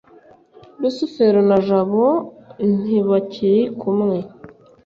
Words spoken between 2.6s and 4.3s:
ntibakiri kumwe